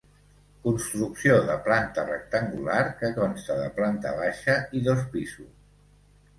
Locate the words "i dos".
4.81-5.07